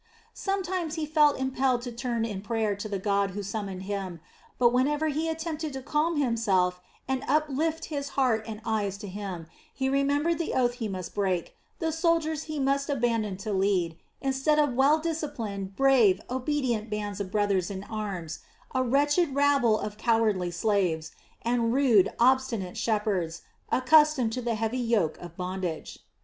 Sometimes 0.33 0.95
he 0.95 1.05
felt 1.05 1.37
impelled 1.37 1.83
to 1.83 1.91
turn 1.91 2.25
in 2.25 2.41
prayer 2.41 2.75
to 2.75 2.89
the 2.89 2.97
God 2.97 3.29
who 3.37 3.43
summoned 3.43 3.83
him, 3.83 4.19
but 4.57 4.73
whenever 4.73 5.09
he 5.09 5.29
attempted 5.29 5.73
to 5.73 5.81
calm 5.83 6.17
himself 6.17 6.81
and 7.07 7.23
uplift 7.27 7.85
his 7.93 8.09
heart 8.17 8.43
and 8.47 8.61
eyes 8.65 8.97
to 8.97 9.07
Him, 9.07 9.45
he 9.71 9.89
remembered 9.89 10.39
the 10.39 10.55
oath 10.55 10.73
he 10.81 10.87
must 10.87 11.13
break, 11.13 11.55
the 11.77 11.91
soldiers 11.91 12.45
he 12.45 12.57
must 12.59 12.89
abandon 12.89 13.37
to 13.37 13.53
lead, 13.53 13.95
instead 14.21 14.57
of 14.57 14.73
well 14.73 14.97
disciplined, 14.97 15.75
brave, 15.75 16.19
obedient 16.31 16.89
bands 16.89 17.19
of 17.21 17.29
brothers 17.31 17.69
in 17.69 17.83
arms, 17.83 18.39
a 18.73 18.81
wretched 18.81 19.35
rabble 19.35 19.79
of 19.79 19.97
cowardly 19.97 20.49
slaves, 20.49 21.11
and 21.43 21.73
rude, 21.75 22.11
obstinate 22.19 22.75
shepherds, 22.75 23.43
accustomed 23.71 24.33
to 24.33 24.41
the 24.41 24.55
heavy 24.55 24.79
yoke 24.79 25.19
of 25.19 25.37
bondage. 25.37 25.99